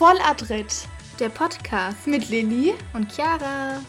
Volladrett. 0.00 0.88
Der 1.18 1.28
Podcast 1.28 2.06
mit 2.06 2.30
Lilly 2.30 2.72
und 2.94 3.12
Chiara. 3.12 3.82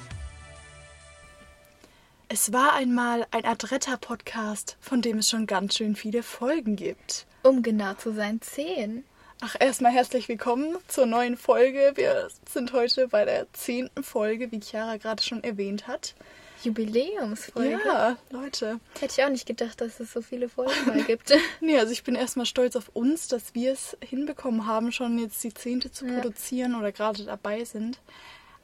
Es 2.28 2.52
war 2.52 2.74
einmal 2.74 3.26
ein 3.32 3.46
Adretta-Podcast, 3.46 4.76
von 4.82 5.02
dem 5.02 5.20
es 5.20 5.30
schon 5.30 5.48
ganz 5.48 5.78
schön 5.78 5.96
viele 5.96 6.22
Folgen 6.22 6.76
gibt. 6.76 7.28
Um 7.44 7.64
genau 7.64 7.94
zu 7.94 8.12
sein, 8.12 8.42
zehn. 8.42 9.06
Ach, 9.40 9.56
erstmal 9.58 9.94
herzlich 9.94 10.28
willkommen 10.28 10.76
zur 10.90 11.06
neuen 11.06 11.38
Folge. 11.38 11.94
Wir 11.96 12.28
sind 12.46 12.74
heute 12.74 13.08
bei 13.08 13.24
der 13.24 13.48
zehnten 13.54 14.04
Folge, 14.04 14.52
wie 14.52 14.60
Chiara 14.60 14.98
gerade 14.98 15.24
schon 15.24 15.46
erwähnt 15.46 15.88
hat. 15.88 16.16
Jubiläumsfolge. 16.64 17.80
Ja, 17.86 18.18
Leute. 18.30 18.80
Hätte 19.00 19.14
ich 19.18 19.24
auch 19.26 19.30
nicht 19.30 19.46
gedacht, 19.46 19.82
dass 19.82 20.00
es 20.00 20.12
so 20.14 20.22
viele 20.22 20.50
Folgen 20.50 20.72
mal 20.88 21.04
gibt. 21.04 21.34
nee, 21.62 21.78
also 21.78 21.92
ich 21.92 22.04
bin 22.04 22.16
erstmal 22.16 22.46
stolz 22.46 22.76
auf 22.76 22.90
uns, 22.94 23.28
dass 23.28 23.54
wir 23.56 23.72
es 23.74 23.98
hinbekommen 24.04 24.66
haben, 24.66 24.92
schon 24.92 25.18
jetzt 25.20 25.44
die 25.44 25.54
zehnte 25.54 25.92
zu 25.92 26.06
Ja. 26.06 26.14
produzieren 26.16 26.76
oder 26.76 26.92
gerade 26.92 27.24
dabei 27.26 27.64
sind. 27.66 28.00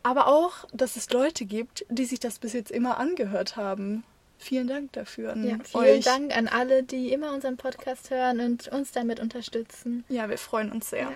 Aber 0.04 0.28
auch, 0.28 0.66
dass 0.74 0.96
es 0.96 1.10
Leute 1.10 1.46
gibt, 1.46 1.86
die 1.90 2.06
sich 2.06 2.20
das 2.20 2.40
bis 2.40 2.54
jetzt 2.54 2.72
immer 2.72 2.98
angehört 2.98 3.56
haben. 3.58 4.04
Vielen 4.40 4.68
Dank 4.68 4.94
dafür 4.94 5.34
an 5.34 5.48
Ja, 5.48 5.58
vielen 5.64 5.84
euch. 5.84 6.06
Dank 6.06 6.38
an 6.38 6.48
alle, 6.48 6.84
die 6.84 7.12
immer 7.12 7.34
unseren 7.34 7.58
Podcast 7.58 8.12
hören 8.12 8.40
und 8.40 8.68
uns 8.68 8.92
damit 8.92 9.20
unterstützen. 9.20 10.06
Ja, 10.10 10.30
wir 10.30 10.38
freuen 10.38 10.72
uns 10.72 10.92
sehr. 10.92 11.02
Ja. 11.02 11.12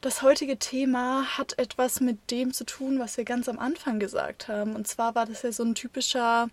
Das 0.00 0.22
heutige 0.22 0.58
Thema 0.58 1.38
hat 1.38 1.58
etwas 1.58 2.00
mit 2.00 2.30
dem 2.30 2.52
zu 2.52 2.64
tun, 2.64 2.98
was 2.98 3.16
wir 3.16 3.24
ganz 3.24 3.48
am 3.48 3.58
Anfang 3.58 3.98
gesagt 3.98 4.48
haben. 4.48 4.76
Und 4.76 4.86
zwar 4.86 5.14
war 5.14 5.26
das 5.26 5.42
ja 5.42 5.52
so 5.52 5.64
ein 5.64 5.74
typischer 5.74 6.48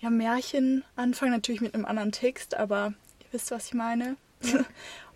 ja, 0.00 0.10
Märchenanfang, 0.10 1.30
natürlich 1.30 1.60
mit 1.60 1.74
einem 1.74 1.86
anderen 1.86 2.12
Text, 2.12 2.54
aber 2.54 2.92
ihr 3.20 3.26
wisst, 3.32 3.50
was 3.50 3.66
ich 3.66 3.74
meine. 3.74 4.16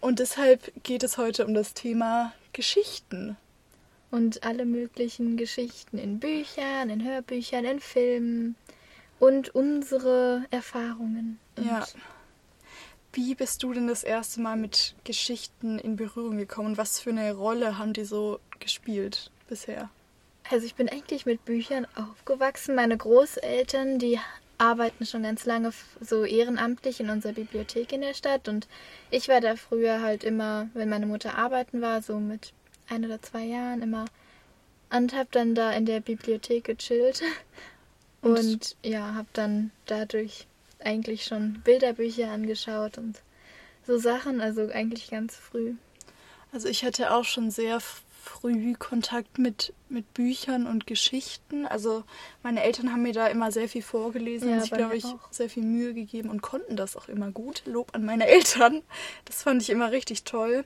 Und 0.01 0.19
deshalb 0.19 0.73
geht 0.83 1.03
es 1.03 1.19
heute 1.19 1.47
um 1.47 1.55
das 1.55 1.75
Thema 1.75 2.33
Geschichten. 2.53 3.37
Und 4.11 4.45
alle 4.45 4.65
möglichen 4.65 5.37
Geschichten 5.37 5.99
in 5.99 6.21
Büchern, 6.21 6.91
in 6.91 7.05
Hörbüchern, 7.05 7.65
in 7.65 7.81
Filmen 7.81 8.55
und 9.19 9.55
unsere 9.55 10.45
Erfahrungen. 10.51 11.39
Und 11.57 11.67
Ja. 11.67 11.87
Wie 13.17 13.35
bist 13.35 13.63
du 13.63 13.73
denn 13.73 13.89
das 13.89 14.05
erste 14.05 14.43
Mal 14.43 14.59
mit 14.59 14.95
Geschichten 15.05 15.79
in 15.79 15.97
Berührung 15.97 16.37
gekommen? 16.37 16.69
Und 16.69 16.77
was 16.77 17.01
für 17.01 17.09
eine 17.09 17.33
Rolle 17.33 17.79
haben 17.79 17.95
die 17.95 18.05
so 18.05 18.41
gespielt 18.59 19.31
bisher? 19.49 19.89
Also 20.51 20.67
ich 20.67 20.75
bin 20.75 20.91
eigentlich 20.91 21.25
mit 21.25 21.43
Büchern 21.47 21.87
aufgewachsen. 21.95 22.75
Meine 22.75 22.95
Großeltern, 22.95 23.99
die 23.99 24.21
arbeiten 24.59 25.07
schon 25.07 25.23
ganz 25.23 25.47
lange 25.47 25.73
so 26.03 26.25
ehrenamtlich 26.25 27.01
in 27.01 27.09
unserer 27.09 27.33
Bibliothek 27.33 27.91
in 27.93 28.03
der 28.03 28.13
Stadt 28.13 28.49
und 28.49 28.69
ich 29.11 29.29
war 29.29 29.41
da 29.41 29.57
früher 29.57 30.03
halt 30.03 30.23
immer, 30.23 30.69
wenn 30.75 30.91
meine 30.91 31.07
Mutter 31.07 31.39
arbeiten 31.39 31.81
war, 31.81 32.03
so 32.03 32.21
mit 32.21 32.53
ein 32.91 33.03
oder 33.07 33.23
zwei 33.23 33.45
Jahren 33.45 33.81
immer 33.81 34.05
und 34.91 35.15
hab 35.15 35.33
dann 35.33 35.55
da 35.55 35.73
in 35.73 35.87
der 35.87 36.01
Bibliothek 36.01 36.65
gechillt 36.65 37.23
Und- 38.21 38.39
und 38.39 38.77
ja, 38.85 39.15
hab 39.15 39.33
dann 39.33 39.71
dadurch 39.87 40.47
eigentlich 40.81 41.25
schon 41.25 41.61
Bilderbücher 41.65 42.31
angeschaut 42.31 42.99
und 42.99 43.21
so 43.87 43.99
Sachen, 43.99 44.41
also 44.41 44.69
eigentlich 44.69 45.11
ganz 45.11 45.37
früh. 45.37 45.75
Also 46.53 46.69
ich 46.69 46.85
hatte 46.85 47.13
auch 47.13 47.25
schon 47.25 47.51
sehr 47.51 47.81
früh 48.27 48.75
Kontakt 48.75 49.39
mit, 49.39 49.73
mit 49.89 50.13
Büchern 50.13 50.67
und 50.67 50.87
Geschichten. 50.87 51.65
Also 51.67 52.03
meine 52.43 52.63
Eltern 52.63 52.91
haben 52.91 53.03
mir 53.03 53.13
da 53.13 53.29
immer 53.29 53.53
sehr 53.53 53.69
viel 53.69 53.83
vorgelesen 53.83 54.49
Ja, 54.49 54.55
und 54.57 54.61
sich, 54.63 54.73
glaube 54.73 54.97
ich, 54.97 55.05
auch. 55.05 55.31
sehr 55.31 55.49
viel 55.49 55.63
Mühe 55.63 55.95
gegeben 55.95 56.29
und 56.31 56.43
konnten 56.43 56.77
das 56.77 56.97
auch 56.97 57.09
immer 57.09 57.31
gut. 57.31 57.63
Lob 57.67 57.95
an 57.95 58.05
meine 58.05 58.27
Eltern. 58.29 58.83
Das 59.25 59.43
fand 59.43 59.63
ich 59.63 59.71
immer 59.71 59.93
richtig 59.93 60.25
toll. 60.25 60.65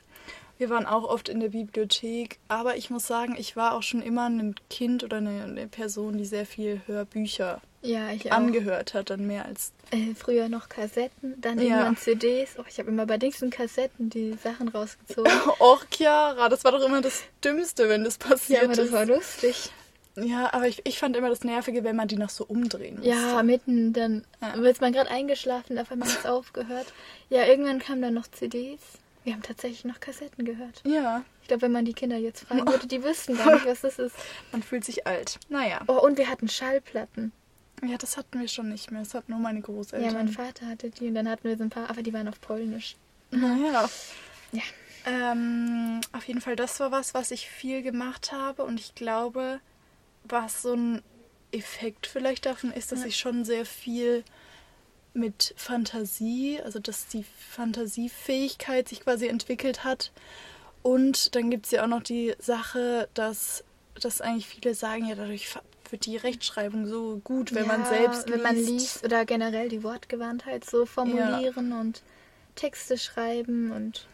Wir 0.60 0.68
waren 0.68 0.84
auch 0.84 1.04
oft 1.04 1.30
in 1.30 1.40
der 1.40 1.48
Bibliothek, 1.48 2.38
aber 2.48 2.76
ich 2.76 2.90
muss 2.90 3.06
sagen, 3.06 3.34
ich 3.38 3.56
war 3.56 3.72
auch 3.72 3.82
schon 3.82 4.02
immer 4.02 4.28
ein 4.28 4.54
Kind 4.68 5.02
oder 5.02 5.16
eine, 5.16 5.44
eine 5.44 5.66
Person, 5.66 6.18
die 6.18 6.26
sehr 6.26 6.44
viel 6.44 6.82
Hörbücher 6.86 7.62
Ja, 7.80 8.10
ich 8.10 8.30
auch. 8.30 8.36
angehört 8.36 8.92
hat, 8.92 9.08
dann 9.08 9.26
mehr 9.26 9.46
als 9.46 9.72
Äh, 9.90 10.14
früher 10.14 10.50
noch 10.50 10.68
Kassetten, 10.68 11.40
dann 11.40 11.58
Ja. 11.58 11.64
irgendwann 11.64 11.96
CDs. 11.96 12.50
Oh, 12.58 12.64
ich 12.68 12.78
habe 12.78 12.90
immer 12.90 13.06
bei 13.06 13.16
Dingsten 13.16 13.48
Kassetten 13.48 14.10
die 14.10 14.34
Sachen 14.34 14.68
rausgezogen. 14.68 15.32
Och, 15.60 15.82
Chiara, 15.90 16.50
das 16.50 16.62
war 16.62 16.72
doch 16.72 16.84
immer 16.86 17.00
das 17.00 17.22
Dümmste, 17.42 17.88
wenn 17.88 18.04
das 18.04 18.18
passiert 18.18 18.58
ja, 18.60 18.64
aber 18.66 18.74
das 18.76 18.86
ist. 18.88 18.92
war 18.92 19.06
lustig. 19.06 19.70
Ja, 20.16 20.52
aber 20.52 20.68
ich, 20.68 20.82
ich 20.84 20.98
fand 20.98 21.16
immer 21.16 21.30
das 21.30 21.42
Nervige, 21.42 21.84
wenn 21.84 21.96
man 21.96 22.06
die 22.06 22.16
noch 22.16 22.28
so 22.28 22.44
umdrehen 22.44 22.96
musste. 22.96 23.08
Ja, 23.08 23.42
mitten 23.42 23.94
dann 23.94 24.26
Ja. 24.42 24.60
wird 24.60 24.82
man 24.82 24.92
gerade 24.92 25.10
eingeschlafen, 25.10 25.78
auf 25.78 25.90
einmal 25.90 26.06
hat 26.10 26.18
es 26.18 26.26
aufgehört. 26.26 26.92
Ja, 27.30 27.46
irgendwann 27.46 27.78
kamen 27.78 28.02
dann 28.02 28.12
noch 28.12 28.26
CDs. 28.30 28.80
Wir 29.24 29.34
haben 29.34 29.42
tatsächlich 29.42 29.84
noch 29.84 30.00
Kassetten 30.00 30.44
gehört. 30.44 30.82
Ja, 30.86 31.22
Ich 31.42 31.48
glaube, 31.48 31.62
wenn 31.62 31.72
man 31.72 31.84
die 31.84 31.92
Kinder 31.92 32.16
jetzt 32.16 32.44
fragen 32.44 32.66
würde, 32.66 32.86
die 32.86 33.02
wüssten 33.04 33.36
gar 33.36 33.54
nicht, 33.54 33.66
was 33.66 33.82
das 33.82 33.98
ist. 33.98 34.14
man 34.52 34.62
fühlt 34.62 34.84
sich 34.84 35.06
alt. 35.06 35.38
Naja. 35.48 35.80
Oh, 35.88 35.98
und 35.98 36.16
wir 36.18 36.28
hatten 36.30 36.48
Schallplatten. 36.48 37.32
Ja, 37.86 37.96
das 37.98 38.16
hatten 38.16 38.40
wir 38.40 38.48
schon 38.48 38.68
nicht 38.70 38.90
mehr. 38.90 39.02
Das 39.02 39.14
hatten 39.14 39.32
nur 39.32 39.40
meine 39.40 39.58
Ja, 39.60 39.64
Großeltern. 39.66 40.12
mein 40.14 40.28
Vater 40.28 40.66
hatte 40.66 40.90
die 40.90 41.08
und 41.08 41.14
dann 41.14 41.28
hatten 41.28 41.48
wir 41.48 41.56
so 41.56 41.62
ein 41.64 41.70
paar, 41.70 41.88
aber 41.90 42.02
die 42.02 42.12
waren 42.12 42.28
auf 42.28 42.40
Polnisch. 42.40 42.96
Naja. 43.30 43.88
Ja. 44.52 44.62
Ähm, 45.06 46.00
auf 46.12 46.24
jeden 46.28 46.40
Fall, 46.40 46.56
das 46.56 46.78
war 46.80 46.90
was, 46.92 47.14
was 47.14 47.30
ich 47.30 47.48
viel 47.48 47.82
gemacht 47.82 48.32
habe. 48.32 48.64
Und 48.64 48.78
ich 48.80 48.94
glaube, 48.94 49.60
was 50.24 50.62
so 50.62 50.74
ein 50.74 51.02
Effekt 51.52 52.06
vielleicht 52.06 52.46
davon 52.46 52.70
ist, 52.72 52.92
dass 52.92 53.00
Ja. 53.00 53.06
ich 53.06 53.16
schon 53.16 53.44
sehr 53.44 53.64
viel 53.66 54.24
mit 55.12 55.54
Fantasie, 55.56 56.60
also 56.64 56.78
dass 56.78 57.06
die 57.08 57.24
Fantasiefähigkeit 57.50 58.88
sich 58.88 59.00
quasi 59.00 59.26
entwickelt 59.26 59.84
hat. 59.84 60.12
Und 60.82 61.34
dann 61.34 61.50
gibt 61.50 61.66
es 61.66 61.72
ja 61.72 61.82
auch 61.84 61.88
noch 61.88 62.02
die 62.02 62.34
Sache, 62.38 63.08
dass, 63.14 63.64
dass 64.00 64.20
eigentlich 64.20 64.46
viele 64.46 64.74
sagen, 64.74 65.06
ja, 65.06 65.14
dadurch 65.14 65.54
wird 65.90 66.06
die 66.06 66.16
Rechtschreibung 66.16 66.86
so 66.86 67.20
gut, 67.24 67.54
wenn 67.54 67.66
man 67.66 67.80
Ja, 67.82 67.86
selbst 67.88 68.30
wenn 68.30 68.42
man 68.42 68.54
liest. 68.54 68.68
liest 68.70 69.04
oder 69.04 69.24
generell 69.24 69.68
die 69.68 69.82
Wortgewandtheit 69.82 70.64
so 70.64 70.86
formulieren 70.86 71.72
und 71.72 72.02
Texte 72.54 72.96
schreiben 72.96 73.72
und 73.72 74.06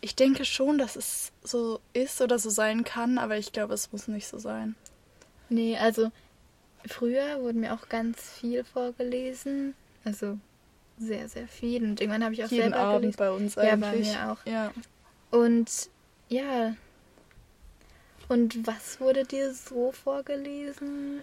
Ich 0.00 0.14
denke 0.14 0.44
schon, 0.44 0.78
dass 0.78 0.96
es 0.96 1.32
so 1.42 1.80
ist 1.92 2.20
oder 2.20 2.38
so 2.38 2.50
sein 2.50 2.84
kann, 2.84 3.18
aber 3.18 3.36
ich 3.36 3.52
glaube, 3.52 3.74
es 3.74 3.90
muss 3.92 4.08
nicht 4.08 4.28
so 4.28 4.38
sein. 4.38 4.74
Nee, 5.48 5.76
also 5.76 6.10
früher 6.88 7.40
wurde 7.40 7.58
mir 7.58 7.74
auch 7.74 7.88
ganz 7.88 8.20
viel 8.32 8.64
vorgelesen. 8.64 9.74
Also 10.04 10.38
sehr, 10.98 11.28
sehr 11.28 11.46
viel. 11.48 11.82
Und 11.84 12.00
irgendwann 12.00 12.24
habe 12.24 12.34
ich 12.34 12.44
auch 12.44 12.50
Jeden 12.50 12.72
selber 12.72 12.78
Abend 12.78 13.00
gelesen. 13.02 13.16
bei 13.18 13.30
uns 13.30 13.54
Ja, 13.54 13.76
bei 13.76 13.86
eigentlich. 13.88 14.08
mir 14.08 14.32
auch. 14.32 14.38
Ja. 14.46 14.72
Und 15.30 15.70
ja. 16.28 16.74
Und 18.28 18.66
was 18.66 19.00
wurde 19.00 19.24
dir 19.24 19.54
so 19.54 19.92
vorgelesen? 19.92 21.22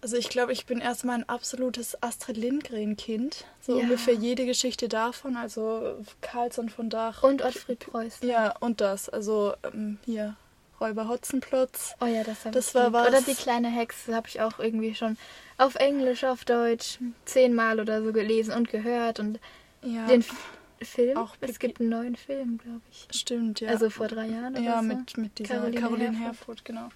Also 0.00 0.16
ich 0.18 0.28
glaube, 0.28 0.52
ich 0.52 0.66
bin 0.66 0.80
erstmal 0.80 1.16
ein 1.20 1.28
absolutes 1.28 2.00
Astrid 2.02 2.36
Lindgren-Kind. 2.36 3.46
So 3.62 3.78
Ja. 3.78 3.84
ungefähr 3.84 4.14
jede 4.14 4.44
Geschichte 4.44 4.88
davon. 4.88 5.36
Also 5.36 5.96
Carlsson 6.20 6.68
von 6.68 6.90
Dach. 6.90 7.22
Und 7.22 7.42
Ottfried 7.42 7.80
Preußen. 7.80 8.28
Ja, 8.28 8.54
und 8.60 8.80
das. 8.82 9.08
Also 9.08 9.54
ähm, 9.72 9.98
hier, 10.04 10.36
Räuber 10.84 11.08
Hotzenplotz. 11.08 11.94
Oh 12.00 12.06
ja, 12.06 12.22
das 12.24 12.44
habe 12.44 12.54
Das 12.54 12.74
war 12.74 12.92
was- 12.92 13.08
Oder 13.08 13.22
die 13.22 13.34
kleine 13.34 13.68
Hexe 13.68 14.14
habe 14.14 14.28
ich 14.28 14.40
auch 14.40 14.58
irgendwie 14.58 14.94
schon 14.94 15.16
auf 15.58 15.74
Englisch, 15.76 16.24
auf 16.24 16.44
Deutsch 16.44 16.98
zehnmal 17.24 17.80
oder 17.80 18.02
so 18.02 18.12
gelesen 18.12 18.52
und 18.54 18.68
gehört. 18.70 19.18
Und 19.20 19.38
Ja, 19.82 20.06
den 20.06 20.20
F 20.20 20.34
Film, 20.82 21.16
Auch 21.16 21.36
es 21.40 21.58
gibt 21.58 21.80
einen 21.80 21.88
neuen 21.88 22.14
Film, 22.16 22.58
glaube 22.58 22.82
ich. 22.90 23.06
stimmt, 23.18 23.60
ja. 23.60 23.70
Also 23.70 23.88
vor 23.88 24.06
drei 24.08 24.26
Jahren 24.26 24.52
oder 24.54 24.60
ja, 24.62 24.76
so. 24.82 24.82
mit, 24.82 25.16
mit 25.16 25.38
dieser 25.38 25.54
Caroline, 25.54 25.80
Caroline 25.80 26.18
Herfurth. 26.18 26.60
Herfurth. 26.60 26.64
genau. 26.64 26.88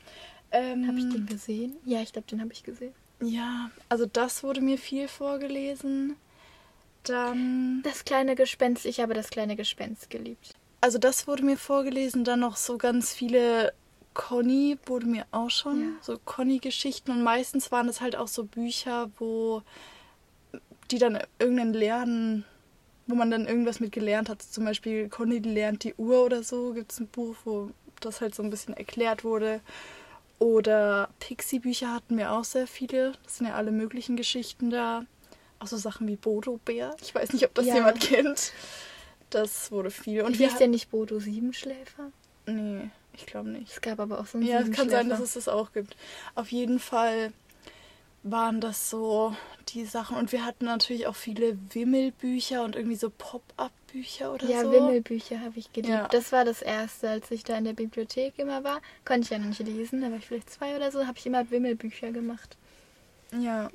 Ähm, 0.51 0.87
Habe 0.89 0.99
ich 0.99 1.09
den 1.09 1.25
gesehen? 1.27 1.77
Ja, 1.87 2.03
ich 2.03 2.13
glaube, 2.13 2.27
den 2.29 2.41
habe 2.43 2.53
ich 2.53 2.63
gesehen. 2.65 2.93
Ja, 3.23 3.71
also 3.89 4.05
das 4.05 4.43
wurde 4.43 4.61
mir 4.61 4.77
viel 4.77 5.09
vorgelesen. 5.09 6.17
Dann 7.05 7.81
Das 7.85 8.05
kleine 8.05 8.35
Gespenst, 8.35 8.85
ich 8.85 9.01
habe 9.01 9.15
das 9.15 9.31
kleine 9.31 9.57
Gespenst 9.57 10.11
geliebt. 10.11 10.55
Also 10.81 10.99
das 10.99 11.27
wurde 11.27 11.45
mir 11.45 11.57
vorgelesen, 11.57 12.25
dann 12.25 12.41
noch 12.41 12.57
so 12.57 12.79
ganz 12.79 13.13
viele 13.13 13.73
Conny 14.15 14.79
wurde 14.87 15.07
mir 15.07 15.27
auch 15.33 15.51
schon, 15.51 15.81
Ja. 15.81 15.87
so 16.03 16.19
Conny-Geschichten 16.25 17.11
und 17.11 17.23
meistens 17.23 17.71
waren 17.73 17.89
es 17.89 18.01
halt 18.01 18.17
auch 18.17 18.29
so 18.29 18.45
Bücher, 18.45 19.11
wo 19.19 19.63
die 20.91 20.99
dann 20.99 21.19
irgendeinen 21.39 21.75
Lernen, 21.75 22.45
wo 23.07 23.15
man 23.15 23.31
dann 23.31 23.47
irgendwas 23.47 23.81
mit 23.81 23.93
gelernt 23.93 24.29
hat. 24.29 24.43
Zum 24.43 24.65
Beispiel 24.65 25.09
Conny 25.09 25.39
lernt 25.39 25.85
die 25.85 25.95
Uhr 25.95 26.25
oder 26.25 26.43
so, 26.43 26.73
gibt 26.73 26.93
es 26.93 27.01
ein 27.01 27.09
Buch, 27.09 27.37
wo 27.45 27.71
das 28.01 28.21
halt 28.21 28.35
so 28.35 28.43
ein 28.43 28.51
bisschen 28.51 28.75
erklärt 28.75 29.25
wurde. 29.25 29.61
Oder 30.39 31.09
Pixie-Bücher 31.19 31.93
hatten 31.93 32.17
wir 32.17 32.33
auch 32.33 32.45
sehr 32.45 32.67
viele. 32.69 33.13
Das 33.25 33.39
sind 33.39 33.49
ja 33.49 33.55
alle 33.55 33.73
möglichen 33.73 34.17
Geschichten 34.17 34.71
da. 34.71 35.05
Auch 35.59 35.67
so 35.67 35.77
Sachen 35.77 36.07
wie 36.07 36.15
Bodo 36.17 36.61
Bär. 36.65 36.97
Ich 37.03 37.13
weiß 37.15 37.33
nicht, 37.33 37.45
ob 37.45 37.55
das 37.55 37.67
Ja. 37.67 37.75
jemand 37.75 38.01
kennt. 38.01 38.53
Das 39.31 39.71
wurde 39.71 39.91
viel. 39.91 40.23
Und 40.23 40.37
hieß 40.37 40.57
der 40.57 40.69
nicht 40.69 40.91
Bodo 40.91 41.19
Siebenschläfer? 41.19 42.11
Nee, 42.47 42.91
ich 43.13 43.27
glaube 43.27 43.51
nicht. 43.51 43.73
Es 43.73 43.81
gab 43.81 44.01
aber 44.01 44.21
auch 44.21 44.27
so 44.27 44.39
einen 44.39 44.47
Ja, 44.47 44.61
es 44.61 44.71
kann 44.71 44.89
sein, 44.89 45.09
dass 45.09 45.21
es 45.21 45.35
das 45.35 45.49
auch 45.49 45.73
gibt. 45.73 45.97
Auf 46.35 46.51
jeden 46.51 46.79
Fall 46.79 47.33
waren 48.23 48.61
das 48.61 48.91
so 48.91 49.35
die 49.69 49.85
Sachen. 49.85 50.17
Und 50.17 50.33
wir 50.33 50.45
hatten 50.45 50.65
natürlich 50.65 51.07
auch 51.07 51.17
viele 51.17 51.59
Wimmelbücher 51.73 52.65
und 52.65 52.75
irgendwie 52.75 52.97
so 52.97 53.11
Pop-up-Bücher 53.11 54.33
oder 54.33 54.47
ja, 54.47 54.63
so. 54.63 54.73
Wimmelbücher 54.73 55.41
habe 55.41 55.59
ich 55.59 55.73
geliebt. 55.73 55.93
Ja. 55.93 56.09
Das 56.09 56.33
war 56.33 56.45
das 56.45 56.63
erste, 56.63 57.11
als 57.11 57.31
ich 57.31 57.45
da 57.45 57.59
in 57.59 57.65
der 57.65 57.75
Bibliothek 57.75 58.39
immer 58.39 58.65
war. 58.65 58.81
Konnte 59.05 59.23
ich 59.23 59.31
ja 59.31 59.39
noch 59.39 59.47
nicht 59.47 59.61
lesen, 59.61 60.01
da 60.01 60.11
war 60.11 60.19
ich 60.19 60.27
vielleicht 60.27 60.51
zwei 60.51 60.75
oder 60.75 60.91
so, 60.91 61.07
habe 61.07 61.19
ich 61.19 61.27
immer 61.27 61.51
Wimmelbücher 61.51 62.11
gemacht. 62.11 62.57
Ja, 63.39 63.71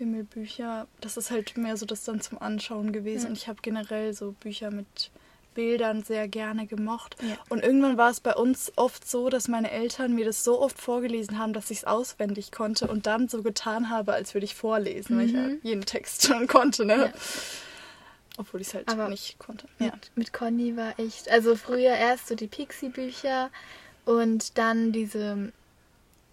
Wimmelbücher. 0.00 0.88
Das 1.00 1.16
ist 1.16 1.30
halt 1.30 1.56
mehr 1.56 1.76
so 1.76 1.86
das 1.86 2.02
dann 2.04 2.20
zum 2.20 2.38
Anschauen 2.42 2.90
gewesen. 2.92 3.22
Ja. 3.24 3.28
Und 3.28 3.38
ich 3.38 3.46
habe 3.48 3.58
generell 3.62 4.12
so 4.14 4.32
Bücher 4.40 4.70
mit 4.72 5.10
Bildern 5.54 6.02
sehr 6.02 6.26
gerne 6.28 6.66
gemocht. 6.66 7.16
Ja. 7.22 7.36
Und 7.48 7.62
irgendwann 7.62 7.96
war 7.98 8.10
es 8.10 8.20
bei 8.20 8.34
uns 8.34 8.72
oft 8.76 9.08
so, 9.08 9.28
dass 9.28 9.46
meine 9.48 9.70
Eltern 9.70 10.14
mir 10.14 10.24
das 10.24 10.42
so 10.44 10.60
oft 10.60 10.80
vorgelesen 10.80 11.38
haben, 11.38 11.52
dass 11.52 11.70
ich 11.70 11.78
es 11.78 11.84
auswendig 11.84 12.50
konnte 12.52 12.86
und 12.88 13.06
dann 13.06 13.28
so 13.28 13.42
getan 13.42 13.90
habe, 13.90 14.12
als 14.12 14.32
würde 14.34 14.44
ich 14.44 14.54
vorlesen, 14.54 15.18
weil 15.18 15.26
ich 15.26 15.32
ja 15.32 15.40
Mhm. 15.42 15.60
jeden 15.62 15.84
Text 15.84 16.26
schon 16.26 16.46
konnte, 16.46 16.84
ne? 16.84 16.96
Ja. 16.96 17.12
Obwohl 18.38 18.60
ich 18.60 18.68
es 18.68 18.74
halt 18.74 18.88
Aber 18.88 19.08
nicht 19.08 19.38
konnte. 19.38 19.66
Mit, 19.78 19.88
Ja. 19.92 19.98
mit 20.14 20.32
Conny 20.32 20.76
war 20.76 20.98
echt, 20.98 21.28
also 21.30 21.56
früher 21.56 21.94
erst 21.94 22.28
so 22.28 22.34
die 22.36 22.46
Pixie-Bücher 22.46 23.50
und 24.06 24.56
dann 24.56 24.92
diese, 24.92 25.52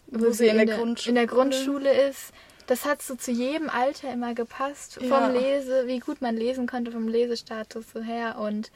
Wo 0.08 0.30
sie 0.32 0.48
in 0.48 0.58
der 0.66 0.76
in 0.78 0.82
Grundschule- 0.82 1.14
der 1.16 1.28
Grundschule 1.28 2.08
ist. 2.08 2.32
Das 2.68 2.86
hat 2.86 3.02
so 3.02 3.16
zu 3.16 3.32
jedem 3.32 3.70
Alter 3.70 4.12
immer 4.14 4.34
gepasst. 4.34 5.00
Ja. 5.02 5.08
Vom 5.08 5.34
Lese, 5.34 5.88
wie 5.88 6.00
gut 6.00 6.22
man 6.22 6.36
lesen 6.38 6.68
konnte, 6.68 6.92
vom 6.92 7.08
Lesestatus 7.08 7.86
so 7.94 8.02
her. 8.02 8.38
Und 8.40 8.72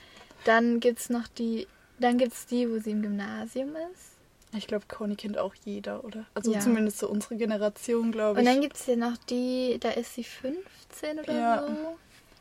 dann 0.46 0.80
gibt's 0.80 1.10
noch 1.10 1.28
die, 1.28 1.68
dann 2.00 2.18
gibt's 2.18 2.46
die, 2.48 2.70
wo 2.70 2.80
sie 2.80 2.92
im 2.92 3.02
Gymnasium 3.02 3.70
ist. 3.94 4.12
Ich 4.58 4.68
glaube, 4.68 4.86
Conny 4.88 5.16
kennt 5.16 5.38
auch 5.38 5.54
jeder, 5.64 6.04
oder? 6.04 6.26
Also 6.34 6.52
Ja. 6.54 6.60
zumindest 6.60 7.00
so 7.00 7.10
unsere 7.10 7.38
Generation, 7.38 8.12
glaube 8.12 8.40
Und 8.40 8.46
ich. 8.46 8.52
dann 8.52 8.62
gibt's 8.62 8.86
ja 8.86 8.96
noch 8.98 9.18
die, 9.30 9.78
da 9.80 9.92
ist 9.92 10.16
sie 10.16 10.24
15 10.26 11.20
oder 11.20 11.34
Ja. 11.34 11.66
so. 11.68 11.98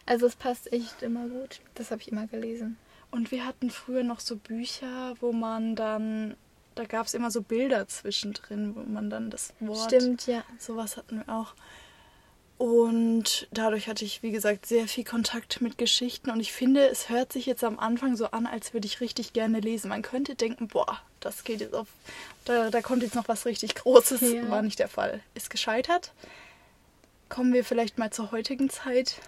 Also 0.06 0.26
es 0.26 0.34
passt 0.34 0.72
echt 0.72 1.02
immer 1.02 1.26
gut. 1.28 1.60
Das 1.76 1.90
habe 1.92 2.00
ich 2.00 2.10
immer 2.10 2.26
gelesen. 2.26 2.78
Und 3.12 3.30
wir 3.30 3.44
hatten 3.46 3.70
früher 3.70 4.02
noch 4.02 4.20
so 4.20 4.36
Bücher, 4.36 5.14
wo 5.20 5.32
man 5.32 5.76
dann, 5.76 6.36
da 6.74 6.84
gab 6.84 7.06
es 7.06 7.14
immer 7.14 7.30
so 7.30 7.42
Bilder 7.42 7.86
zwischendrin, 7.88 8.74
wo 8.76 8.80
man 8.80 9.10
dann 9.10 9.30
das 9.30 9.52
Wort, 9.60 9.92
Stimmt, 9.92 10.26
ja. 10.26 10.42
sowas 10.58 10.96
hatten 10.96 11.24
wir 11.24 11.34
auch. 11.34 11.54
Und 12.60 13.48
dadurch 13.52 13.88
hatte 13.88 14.04
ich, 14.04 14.22
wie 14.22 14.32
gesagt, 14.32 14.66
sehr 14.66 14.86
viel 14.86 15.04
Kontakt 15.04 15.62
mit 15.62 15.78
Geschichten. 15.78 16.30
Und 16.30 16.40
ich 16.40 16.52
finde, 16.52 16.86
es 16.88 17.08
hört 17.08 17.32
sich 17.32 17.46
jetzt 17.46 17.64
am 17.64 17.78
Anfang 17.78 18.16
so 18.16 18.26
an, 18.32 18.46
als 18.46 18.74
würde 18.74 18.86
ich 18.86 19.00
richtig 19.00 19.32
gerne 19.32 19.60
lesen. 19.60 19.88
Man 19.88 20.02
könnte 20.02 20.34
denken, 20.34 20.68
boah, 20.68 21.00
das 21.20 21.44
geht 21.44 21.62
jetzt 21.62 21.74
auf, 21.74 21.88
da, 22.44 22.68
da 22.68 22.82
kommt 22.82 23.02
jetzt 23.02 23.14
noch 23.14 23.28
was 23.28 23.46
richtig 23.46 23.76
Großes. 23.76 24.20
Ja. 24.20 24.50
War 24.50 24.60
nicht 24.60 24.78
der 24.78 24.88
Fall. 24.88 25.20
Ist 25.34 25.48
gescheitert. 25.48 26.12
Kommen 27.30 27.54
wir 27.54 27.64
vielleicht 27.64 27.96
mal 27.96 28.10
zur 28.10 28.30
heutigen 28.30 28.68
Zeit. 28.68 29.22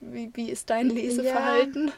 Wie, 0.00 0.30
wie 0.34 0.50
ist 0.50 0.68
dein 0.68 0.90
Leseverhalten? 0.90 1.90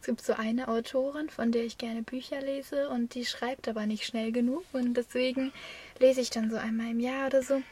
Es 0.00 0.06
gibt 0.06 0.22
so 0.22 0.34
eine 0.34 0.68
Autorin, 0.68 1.28
von 1.28 1.52
der 1.52 1.64
ich 1.64 1.76
gerne 1.76 2.02
Bücher 2.02 2.40
lese 2.40 2.88
und 2.88 3.14
die 3.14 3.26
schreibt 3.26 3.68
aber 3.68 3.86
nicht 3.86 4.04
schnell 4.04 4.32
genug 4.32 4.64
und 4.72 4.94
deswegen 4.94 5.52
lese 5.98 6.20
ich 6.20 6.30
dann 6.30 6.50
so 6.50 6.56
einmal 6.56 6.90
im 6.90 7.00
Jahr 7.00 7.26
oder 7.26 7.42
so. 7.42 7.62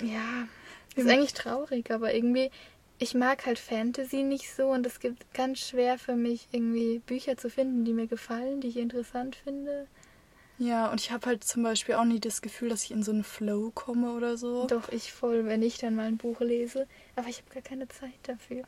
Ja, 0.00 0.46
ist 0.94 1.08
eigentlich 1.08 1.34
traurig, 1.34 1.90
aber 1.90 2.14
irgendwie, 2.14 2.50
ich 2.98 3.14
mag 3.14 3.46
halt 3.46 3.58
Fantasy 3.58 4.22
nicht 4.22 4.54
so 4.54 4.68
und 4.68 4.86
es 4.86 5.00
gibt 5.00 5.32
ganz 5.34 5.58
schwer 5.58 5.98
für 5.98 6.16
mich 6.16 6.48
irgendwie 6.52 7.00
Bücher 7.00 7.36
zu 7.36 7.50
finden, 7.50 7.84
die 7.84 7.92
mir 7.92 8.06
gefallen, 8.06 8.60
die 8.60 8.68
ich 8.68 8.76
interessant 8.76 9.36
finde. 9.36 9.86
Ja, 10.58 10.90
und 10.90 11.00
ich 11.00 11.12
habe 11.12 11.26
halt 11.26 11.44
zum 11.44 11.62
Beispiel 11.62 11.94
auch 11.94 12.04
nie 12.04 12.18
das 12.18 12.42
Gefühl, 12.42 12.68
dass 12.68 12.84
ich 12.84 12.90
in 12.90 13.04
so 13.04 13.12
einen 13.12 13.22
Flow 13.22 13.70
komme 13.72 14.12
oder 14.12 14.36
so. 14.36 14.66
Doch 14.66 14.88
ich 14.88 15.12
voll, 15.12 15.46
wenn 15.46 15.62
ich 15.62 15.78
dann 15.78 15.94
mal 15.94 16.06
ein 16.06 16.16
Buch 16.16 16.40
lese, 16.40 16.88
aber 17.14 17.28
ich 17.28 17.38
habe 17.38 17.54
gar 17.54 17.62
keine 17.62 17.86
Zeit 17.88 18.18
dafür. 18.24 18.64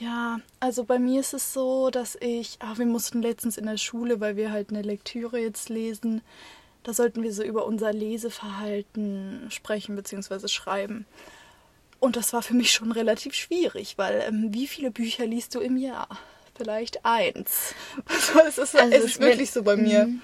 Ja, 0.00 0.40
also 0.60 0.84
bei 0.84 0.98
mir 0.98 1.20
ist 1.20 1.34
es 1.34 1.52
so, 1.52 1.90
dass 1.90 2.16
ich, 2.20 2.56
ah, 2.60 2.78
wir 2.78 2.86
mussten 2.86 3.20
letztens 3.20 3.58
in 3.58 3.66
der 3.66 3.76
Schule, 3.76 4.18
weil 4.18 4.34
wir 4.34 4.50
halt 4.50 4.70
eine 4.70 4.80
Lektüre 4.80 5.38
jetzt 5.38 5.68
lesen, 5.68 6.22
da 6.84 6.94
sollten 6.94 7.22
wir 7.22 7.34
so 7.34 7.42
über 7.42 7.66
unser 7.66 7.92
Leseverhalten 7.92 9.46
sprechen 9.50 9.96
bzw. 9.96 10.48
schreiben. 10.48 11.04
Und 11.98 12.16
das 12.16 12.32
war 12.32 12.42
für 12.42 12.54
mich 12.54 12.72
schon 12.72 12.92
relativ 12.92 13.34
schwierig, 13.34 13.98
weil 13.98 14.24
ähm, 14.26 14.54
wie 14.54 14.66
viele 14.66 14.90
Bücher 14.90 15.26
liest 15.26 15.54
du 15.54 15.60
im 15.60 15.76
Jahr? 15.76 16.08
Vielleicht 16.56 17.04
eins. 17.04 17.74
Also 18.06 18.40
es 18.40 18.58
ist, 18.58 18.76
Also 18.76 18.96
es 18.96 19.04
ist 19.04 19.20
wirklich 19.20 19.50
so 19.50 19.62
bei 19.62 19.76
mir. 19.76 20.06
Mhm. 20.06 20.22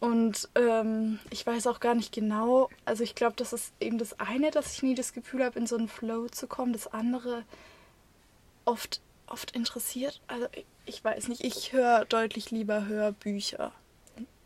Und 0.00 0.48
ähm, 0.54 1.18
ich 1.28 1.46
weiß 1.46 1.66
auch 1.66 1.80
gar 1.80 1.94
nicht 1.94 2.12
genau. 2.12 2.70
Also 2.86 3.04
ich 3.04 3.14
glaube, 3.14 3.34
das 3.36 3.52
ist 3.52 3.72
eben 3.78 3.98
das 3.98 4.18
eine, 4.18 4.50
dass 4.50 4.72
ich 4.72 4.82
nie 4.82 4.94
das 4.94 5.12
Gefühl 5.12 5.44
habe, 5.44 5.58
in 5.58 5.66
so 5.66 5.76
einen 5.76 5.88
Flow 5.88 6.28
zu 6.28 6.46
kommen. 6.46 6.72
Das 6.72 6.86
andere 6.88 7.44
oft, 8.64 9.00
oft 9.26 9.52
interessiert. 9.52 10.20
Also 10.26 10.46
ich, 10.84 11.02
weiß 11.04 11.28
nicht, 11.28 11.44
ich 11.44 11.72
höre 11.72 12.04
deutlich 12.04 12.50
lieber 12.50 12.86
Hörbücher. 12.86 13.72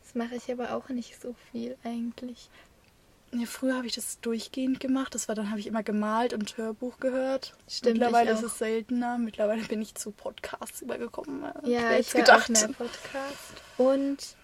Das 0.02 0.14
mache 0.14 0.36
ich 0.36 0.50
aber 0.50 0.74
auch 0.74 0.88
nicht 0.88 1.20
so 1.20 1.34
viel 1.50 1.76
eigentlich. 1.84 2.50
Ja, 3.32 3.44
früher 3.46 3.74
habe 3.74 3.86
ich 3.86 3.94
das 3.94 4.20
durchgehend 4.20 4.80
gemacht. 4.80 5.14
Das 5.14 5.28
war 5.28 5.34
dann 5.34 5.50
habe 5.50 5.60
ich 5.60 5.66
immer 5.66 5.82
gemalt 5.82 6.32
und 6.32 6.56
Hörbuch 6.56 6.98
gehört. 6.98 7.54
Stimmt, 7.68 7.98
Mittlerweile 7.98 8.30
ist 8.30 8.42
es 8.42 8.58
seltener. 8.58 9.18
Mittlerweile 9.18 9.62
bin 9.62 9.82
ich 9.82 9.94
zu 9.94 10.12
Podcasts 10.12 10.80
übergekommen. 10.80 11.44
Ja, 11.64 11.98
ich 11.98 12.14
höre 12.14 12.36
auch 12.36 12.48
mehr 12.48 12.68
Podcast. 12.68 13.62
Und 13.78 14.36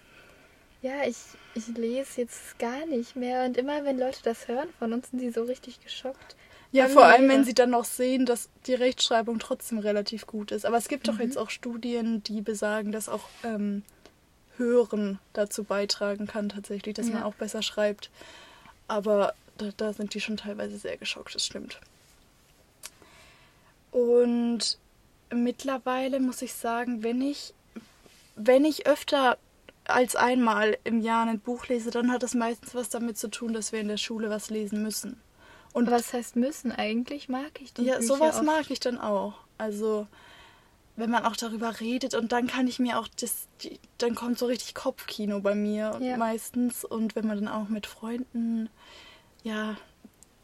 ja, 0.81 1.05
ich, 1.07 1.17
ich 1.55 1.67
lese 1.69 2.21
jetzt 2.21 2.59
gar 2.59 2.85
nicht 2.85 3.15
mehr. 3.15 3.45
Und 3.45 3.57
immer 3.57 3.85
wenn 3.85 3.97
Leute 3.97 4.19
das 4.21 4.49
hören 4.49 4.67
von 4.77 4.91
uns, 4.91 5.09
sind 5.09 5.19
sie 5.19 5.31
so 5.31 5.43
richtig 5.43 5.79
geschockt. 5.79 6.35
Ja, 6.73 6.87
vor 6.87 7.05
allem, 7.05 7.29
wenn 7.29 7.43
sie 7.43 7.53
dann 7.53 7.69
noch 7.69 7.85
sehen, 7.85 8.25
dass 8.25 8.49
die 8.67 8.73
Rechtschreibung 8.73 9.37
trotzdem 9.39 9.77
relativ 9.77 10.25
gut 10.27 10.51
ist. 10.51 10.65
Aber 10.65 10.75
es 10.77 10.87
gibt 10.87 11.05
Mhm. 11.07 11.11
doch 11.11 11.19
jetzt 11.19 11.37
auch 11.37 11.49
Studien, 11.51 12.23
die 12.23 12.41
besagen, 12.41 12.91
dass 12.91 13.07
auch 13.09 13.29
ähm, 13.43 13.83
Hören 14.57 15.19
dazu 15.33 15.63
beitragen 15.63 16.25
kann, 16.27 16.49
tatsächlich, 16.49 16.95
dass 16.95 17.07
man 17.07 17.19
Ja. 17.21 17.25
auch 17.25 17.35
besser 17.35 17.61
schreibt. 17.61 18.09
Aber 18.87 19.33
da, 19.57 19.69
da 19.77 19.93
sind 19.93 20.13
die 20.15 20.19
schon 20.21 20.37
teilweise 20.37 20.77
sehr 20.77 20.97
geschockt, 20.97 21.35
das 21.35 21.45
stimmt. 21.45 21.79
Und 23.91 24.77
mittlerweile 25.31 26.19
muss 26.19 26.41
ich 26.41 26.53
sagen, 26.53 27.03
wenn 27.03 27.21
ich, 27.21 27.53
wenn 28.35 28.65
ich 28.65 28.87
öfter 28.87 29.37
als 29.85 30.15
einmal 30.15 30.77
im 30.83 31.01
Jahr 31.01 31.27
ein 31.27 31.39
Buch 31.39 31.67
lese, 31.67 31.91
dann 31.91 32.11
hat 32.11 32.23
das 32.23 32.33
meistens 32.33 32.73
was 32.73 32.89
damit 32.89 33.17
zu 33.17 33.29
tun, 33.29 33.53
dass 33.53 33.71
wir 33.71 33.79
in 33.79 33.89
der 33.89 33.97
Schule 33.97 34.29
was 34.29 34.49
lesen 34.49 34.81
müssen. 34.81 35.21
Und 35.73 35.89
Was 35.91 36.13
heißt 36.13 36.35
müssen 36.35 36.71
eigentlich? 36.71 37.29
Mag 37.29 37.59
ich 37.61 37.73
die 37.73 37.83
ja, 37.83 37.97
Bücher 37.97 38.07
sowas 38.15 38.35
oft. 38.37 38.45
mag 38.45 38.69
ich 38.69 38.79
dann 38.79 38.99
auch. 38.99 39.33
Also, 39.57 40.07
wenn 40.95 41.09
man 41.09 41.25
auch 41.25 41.35
darüber 41.35 41.79
redet 41.79 42.13
und 42.13 42.31
dann 42.31 42.45
kann 42.47 42.67
ich 42.67 42.77
mir 42.79 42.99
auch 42.99 43.07
das, 43.19 43.47
die, 43.63 43.79
dann 43.97 44.13
kommt 44.13 44.37
so 44.37 44.45
richtig 44.45 44.75
Kopfkino 44.75 45.39
bei 45.39 45.55
mir 45.55 45.97
Ja. 46.01 46.17
meistens. 46.17 46.85
Und 46.85 47.15
wenn 47.15 47.25
man 47.25 47.39
dann 47.43 47.47
auch 47.47 47.69
mit 47.69 47.87
Freunden, 47.87 48.69
ja, 49.43 49.75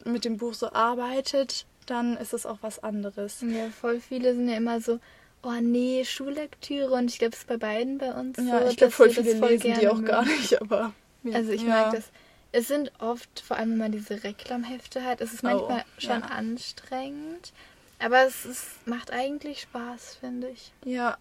mit 0.04 0.24
dem 0.24 0.36
Buch 0.38 0.54
so 0.54 0.72
arbeitet, 0.72 1.66
dann 1.86 2.16
ist 2.16 2.32
es 2.34 2.46
auch 2.46 2.58
was 2.62 2.82
anderes. 2.82 3.40
Ja, 3.42 3.68
voll 3.70 4.00
viele 4.00 4.34
sind 4.34 4.48
ja 4.48 4.56
immer 4.56 4.80
so, 4.80 4.98
oh 5.42 5.52
nee, 5.60 6.04
Schullektüre. 6.04 6.92
Und 6.94 7.08
ich 7.10 7.18
glaube, 7.20 7.34
es 7.34 7.40
ist 7.40 7.46
bei 7.48 7.56
beiden 7.56 7.98
bei 7.98 8.12
uns 8.12 8.36
Ja, 8.38 8.62
so. 8.62 8.68
ich 8.68 8.76
glaube, 8.76 8.92
voll 8.92 9.10
viele 9.10 9.36
voll 9.36 9.50
lesen 9.50 9.74
die 9.78 9.86
auch 9.88 10.02
gar 10.02 10.24
nicht, 10.24 10.60
aber. 10.60 10.92
ja. 11.22 11.36
Also 11.36 11.52
ich 11.52 11.64
mag 11.64 11.92
das. 11.92 12.10
Es 12.52 12.68
sind 12.68 12.90
oft, 12.98 13.40
vor 13.40 13.56
allem 13.56 13.70
wenn 13.72 13.78
man 13.78 13.92
diese 13.92 14.24
Reklamhefte 14.24 15.04
hat, 15.04 15.20
es 15.20 15.32
ist 15.32 15.42
manchmal 15.42 15.84
Oh, 15.86 16.00
schon 16.00 16.20
ja. 16.22 16.26
anstrengend. 16.28 17.52
Aber 18.00 18.26
es 18.26 18.44
ist, 18.46 18.86
macht 18.86 19.12
eigentlich 19.12 19.60
Spaß, 19.60 20.16
finde 20.20 20.48
ich. 20.48 20.72
Ja, 20.84 21.18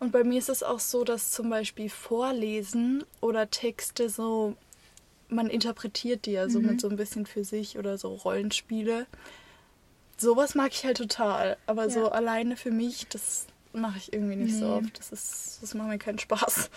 und 0.00 0.12
bei 0.12 0.24
mir 0.24 0.38
ist 0.38 0.48
es 0.48 0.62
auch 0.62 0.80
so, 0.80 1.04
dass 1.04 1.30
zum 1.30 1.50
Beispiel 1.50 1.90
Vorlesen 1.90 3.04
oder 3.20 3.50
Texte 3.50 4.08
so, 4.08 4.56
man 5.28 5.48
interpretiert 5.50 6.24
die 6.26 6.32
ja 6.32 6.48
so 6.48 6.60
Mhm. 6.60 6.66
mit 6.66 6.80
so 6.80 6.88
ein 6.88 6.96
bisschen 6.96 7.26
für 7.26 7.44
sich 7.44 7.78
oder 7.78 7.98
so 7.98 8.14
Rollenspiele. 8.14 9.06
Sowas 10.16 10.54
mag 10.54 10.72
ich 10.72 10.84
halt 10.84 10.96
total, 10.96 11.56
aber 11.66 11.90
so 11.90 12.00
Ja. 12.00 12.08
alleine 12.08 12.56
für 12.56 12.70
mich, 12.70 13.06
das 13.08 13.46
mache 13.72 13.98
ich 13.98 14.12
irgendwie 14.12 14.36
nicht 14.36 14.56
so 14.56 14.66
Nee. 14.66 14.72
oft. 14.78 14.98
Das 14.98 15.12
ist, 15.12 15.58
das 15.62 15.74
macht 15.74 15.88
mir 15.88 15.98
keinen 15.98 16.18
Spaß. 16.18 16.70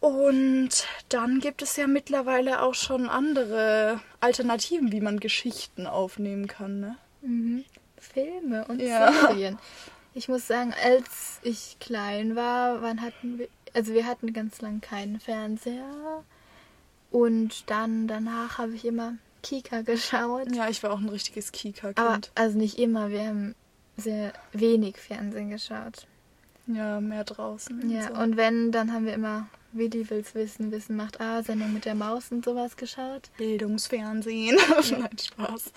Und 0.00 0.86
dann 1.08 1.40
gibt 1.40 1.62
es 1.62 1.76
ja 1.76 1.86
mittlerweile 1.86 2.62
auch 2.62 2.74
schon 2.74 3.08
andere 3.08 4.00
Alternativen, 4.20 4.92
wie 4.92 5.00
man 5.00 5.18
Geschichten 5.18 5.86
aufnehmen 5.86 6.46
kann, 6.46 6.80
ne? 6.80 6.96
Mhm. 7.22 7.64
Filme 7.96 8.64
und 8.66 8.80
Ja. 8.80 9.12
Serien. 9.12 9.58
Ich 10.14 10.28
muss 10.28 10.46
sagen, 10.46 10.72
als 10.84 11.40
ich 11.42 11.76
klein 11.80 12.36
war, 12.36 12.80
wann 12.82 13.02
hatten 13.02 13.38
wir, 13.38 13.48
also 13.74 13.92
wir 13.92 14.06
hatten 14.06 14.32
ganz 14.32 14.60
lang 14.60 14.80
keinen 14.80 15.20
Fernseher. 15.20 16.24
Und 17.10 17.68
dann 17.70 18.06
danach 18.06 18.58
habe 18.58 18.74
ich 18.74 18.84
immer 18.84 19.14
Kika 19.42 19.80
geschaut. 19.82 20.54
Ja, 20.54 20.68
ich 20.68 20.82
war 20.82 20.92
auch 20.92 20.98
ein 21.00 21.08
richtiges 21.08 21.52
Kika-Kind. 21.52 22.30
also 22.34 22.56
nicht 22.58 22.78
immer, 22.78 23.10
wir 23.10 23.26
haben 23.26 23.54
sehr 23.96 24.32
wenig 24.52 24.96
Fernsehen 24.96 25.50
geschaut. 25.50 26.06
Ja, 26.66 27.00
mehr 27.00 27.24
draußen. 27.24 27.90
Ja, 27.90 28.08
so. 28.14 28.20
und 28.20 28.36
wenn, 28.36 28.70
dann 28.72 28.92
haben 28.92 29.06
wir 29.06 29.14
immer 29.14 29.48
Willi 29.72 30.08
will's 30.08 30.34
wissen, 30.34 30.70
Wissen 30.72 30.96
macht 30.96 31.20
A, 31.20 31.42
Sendung 31.42 31.72
mit 31.72 31.84
der 31.84 31.94
Maus 31.94 32.30
und 32.32 32.44
sowas 32.44 32.76
geschaut. 32.76 33.30
Bildungsfernsehen. 33.36 34.56
Nein, 34.90 35.18
Spaß. 35.18 35.72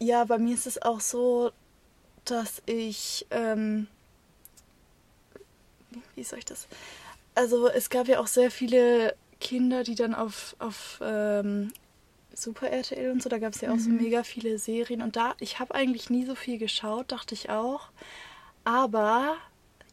Ja, 0.00 0.24
bei 0.24 0.38
mir 0.38 0.54
ist 0.54 0.66
es 0.66 0.82
auch 0.82 1.00
so, 1.00 1.52
dass 2.24 2.62
ich, 2.66 3.26
ähm, 3.30 3.86
wie 6.14 6.24
soll 6.24 6.40
ich 6.40 6.44
das? 6.44 6.66
Also 7.34 7.68
es 7.68 7.90
gab 7.90 8.08
ja 8.08 8.18
auch 8.20 8.26
sehr 8.26 8.50
viele 8.50 9.14
Kinder, 9.40 9.84
die 9.84 9.94
dann 9.94 10.14
auf, 10.14 10.56
auf 10.58 11.00
ähm, 11.02 11.72
Super 12.34 12.70
RTL 12.70 13.12
und 13.12 13.22
so, 13.22 13.28
da 13.28 13.38
gab 13.38 13.54
es 13.54 13.60
ja 13.60 13.72
auch 13.72 13.78
so 13.78 13.90
Mhm. 13.90 13.98
mega 14.02 14.24
viele 14.24 14.58
Serien. 14.58 15.02
Und 15.02 15.14
da, 15.16 15.34
ich 15.38 15.60
habe 15.60 15.74
eigentlich 15.74 16.10
nie 16.10 16.24
so 16.26 16.34
viel 16.34 16.58
geschaut, 16.58 17.12
dachte 17.12 17.34
ich 17.34 17.50
auch. 17.50 17.88
Aber 18.64 19.36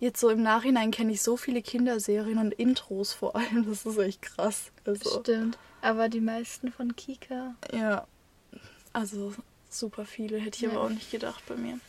jetzt 0.01 0.19
so 0.19 0.29
im 0.29 0.43
Nachhinein 0.43 0.91
kenne 0.91 1.13
ich 1.13 1.21
so 1.21 1.37
viele 1.37 1.61
Kinderserien 1.61 2.37
und 2.39 2.53
Intros 2.53 3.13
vor 3.13 3.37
allem. 3.37 3.65
Das 3.69 3.85
ist 3.85 3.97
echt 3.97 4.21
krass. 4.21 4.71
Also, 4.85 5.21
Stimmt. 5.21 5.57
Aber 5.81 6.09
die 6.09 6.19
meisten 6.21 6.73
von 6.73 6.95
Kika. 6.97 7.55
ja, 7.73 8.05
also 8.91 9.33
super 9.69 10.03
viele 10.05 10.37
hätte 10.37 10.57
ich 10.57 10.61
Ja. 10.63 10.71
aber 10.71 10.81
auch 10.83 10.89
nicht 10.89 11.09
gedacht 11.11 11.41
bei 11.47 11.55
mir. 11.55 11.79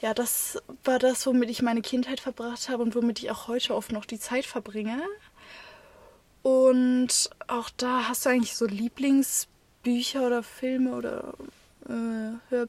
Ja, 0.00 0.14
das 0.14 0.58
war 0.84 0.98
das, 0.98 1.26
womit 1.26 1.50
ich 1.50 1.60
meine 1.62 1.80
Kindheit 1.82 2.20
verbracht 2.20 2.68
habe 2.70 2.82
und 2.82 2.94
womit 2.94 3.18
ich 3.20 3.30
auch 3.30 3.46
heute 3.48 3.74
oft 3.74 3.92
noch 3.92 4.04
die 4.06 4.18
Zeit 4.18 4.46
verbringe. 4.46 5.00
Und 6.42 7.30
auch 7.46 7.70
da 7.76 8.08
hast 8.08 8.26
du 8.26 8.30
eigentlich 8.30 8.54
so 8.56 8.66
Lieblingsbücher 8.66 10.26
oder 10.26 10.42
Filme 10.42 10.94
oder 10.96 11.34
äh, 11.88 12.32
Hörbücher 12.50 12.68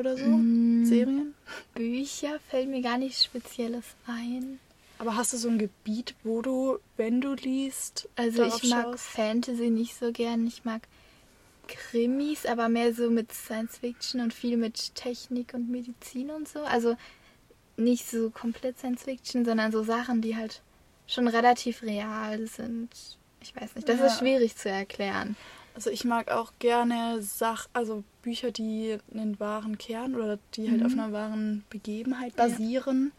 oder 0.00 0.16
so? 0.16 0.24
Mm. 0.24 0.84
Serien? 0.84 1.34
Bücher 1.74 2.38
fällt 2.48 2.68
mir 2.68 2.82
gar 2.82 2.98
nichts 2.98 3.24
Spezielles 3.24 3.84
ein. 4.06 4.58
Aber 4.98 5.16
hast 5.16 5.32
du 5.32 5.36
so 5.38 5.48
ein 5.48 5.58
Gebiet, 5.58 6.14
wo 6.24 6.42
du, 6.42 6.78
wenn 6.96 7.20
du 7.20 7.32
liest, 7.34 8.08
Also 8.16 8.44
ich 8.44 8.64
mag 8.64 8.84
schaust? 8.84 9.06
Fantasy 9.06 9.70
nicht 9.70 9.96
so 9.98 10.12
gern. 10.12 10.46
Ich 10.46 10.64
mag 10.64 10.82
Krimis, 11.68 12.44
aber 12.46 12.68
mehr 12.68 12.92
so 12.92 13.10
mit 13.10 13.32
Science 13.32 13.78
Fiction 13.78 14.20
und 14.20 14.34
viel 14.34 14.56
mit 14.56 14.94
Technik 14.94 15.54
und 15.54 15.70
Medizin 15.70 16.30
und 16.30 16.48
so. 16.48 16.60
Also 16.64 16.96
nicht 17.76 18.10
so 18.10 18.30
komplett 18.30 18.78
Science 18.78 19.04
Fiction, 19.04 19.44
sondern 19.44 19.72
so 19.72 19.82
Sachen, 19.82 20.20
die 20.20 20.36
halt 20.36 20.60
schon 21.06 21.28
relativ 21.28 21.82
real 21.82 22.46
sind. 22.46 22.90
Ich 23.40 23.56
weiß 23.56 23.74
nicht, 23.76 23.88
das 23.88 24.00
Ja. 24.00 24.06
ist 24.06 24.18
schwierig 24.18 24.56
zu 24.56 24.68
erklären. 24.68 25.36
Also 25.80 25.88
ich 25.88 26.04
mag 26.04 26.30
auch 26.30 26.52
gerne 26.58 27.22
Sach, 27.22 27.66
also 27.72 28.04
Bücher, 28.20 28.50
die 28.50 28.98
einen 29.14 29.40
wahren 29.40 29.78
Kern 29.78 30.14
oder 30.14 30.38
die 30.52 30.68
halt 30.70 30.80
Mhm. 30.80 30.86
auf 30.86 30.92
einer 30.92 31.12
wahren 31.12 31.64
Begebenheit 31.70 32.34
Ja. 32.36 32.48
basieren. 32.48 33.12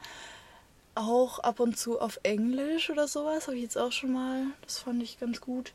Auch 0.94 1.40
ab 1.40 1.60
und 1.60 1.76
zu 1.80 2.00
auf 2.00 2.20
Englisch 2.22 2.92
oder 2.92 3.08
sowas 3.08 3.48
habe 3.48 3.58
ich 3.58 3.64
jetzt 3.64 3.80
auch 3.80 3.92
schon 3.92 4.12
mal. 4.12 4.44
Das 4.62 4.78
fand 4.78 5.02
ich 5.02 5.20
ganz 5.20 5.42
gut. 5.42 5.74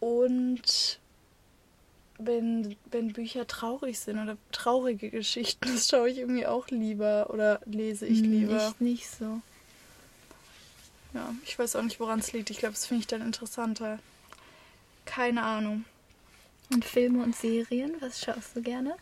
Und 0.00 0.98
wenn, 2.18 2.74
wenn 2.90 3.12
Bücher 3.12 3.46
traurig 3.46 4.00
sind 4.00 4.18
oder 4.18 4.36
traurige 4.50 5.08
Geschichten, 5.08 5.68
das 5.72 5.88
schaue 5.88 6.10
ich 6.10 6.18
irgendwie 6.18 6.48
auch 6.48 6.66
lieber 6.66 7.30
oder 7.30 7.60
lese 7.64 8.06
ich 8.06 8.22
Hm, 8.22 8.32
lieber. 8.32 8.74
Ich 8.74 8.80
nicht 8.80 9.08
so. 9.08 9.40
Ja, 11.14 11.32
ich 11.44 11.56
weiß 11.56 11.76
auch 11.76 11.82
nicht, 11.82 12.00
woran 12.00 12.18
es 12.18 12.32
liegt. 12.32 12.50
Ich 12.50 12.58
glaube, 12.58 12.74
das 12.74 12.86
finde 12.86 13.02
ich 13.02 13.06
dann 13.06 13.22
interessanter. 13.22 14.00
Keine 15.04 15.42
Ahnung. 15.42 15.84
Und 16.70 16.84
Filme 16.84 17.22
und 17.22 17.34
Serien, 17.36 17.96
was 18.00 18.20
schaust 18.20 18.56
du 18.56 18.62
gerne? 18.62 18.96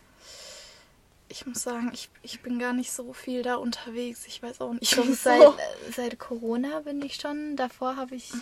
Ich 1.28 1.46
muss 1.46 1.62
sagen, 1.62 1.90
ich, 1.92 2.08
ich 2.22 2.40
bin 2.40 2.58
gar 2.58 2.72
nicht 2.72 2.90
so 2.90 3.12
viel 3.12 3.42
da 3.42 3.56
unterwegs. 3.56 4.26
Ich 4.26 4.42
weiß 4.42 4.60
auch 4.60 4.72
nicht, 4.72 4.96
wieso. 4.96 5.12
seit, 5.12 5.40
äh, 5.40 5.92
seit 5.94 6.18
Corona 6.18 6.80
bin 6.80 7.00
ich 7.02 7.16
schon. 7.16 7.54
Davor 7.54 7.96
habe 7.96 8.16
ich 8.16 8.32